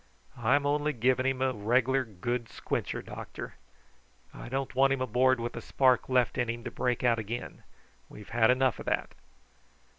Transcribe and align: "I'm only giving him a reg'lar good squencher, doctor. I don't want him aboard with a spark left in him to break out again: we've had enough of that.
"I'm 0.39 0.65
only 0.65 0.93
giving 0.93 1.27
him 1.27 1.43
a 1.43 1.53
reg'lar 1.53 2.03
good 2.05 2.49
squencher, 2.49 3.05
doctor. 3.05 3.53
I 4.33 4.49
don't 4.49 4.73
want 4.73 4.93
him 4.93 4.99
aboard 5.01 5.39
with 5.39 5.55
a 5.55 5.61
spark 5.61 6.09
left 6.09 6.39
in 6.39 6.49
him 6.49 6.63
to 6.63 6.71
break 6.71 7.03
out 7.03 7.19
again: 7.19 7.61
we've 8.09 8.29
had 8.29 8.49
enough 8.49 8.79
of 8.79 8.87
that. 8.87 9.11